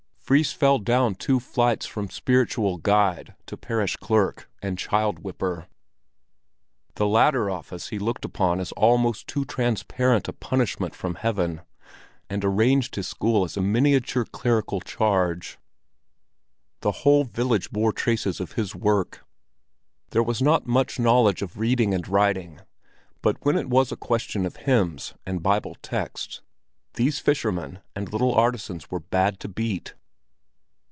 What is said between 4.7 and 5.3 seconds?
child